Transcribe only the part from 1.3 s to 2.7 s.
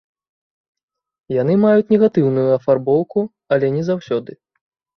Яны маюць негатыўную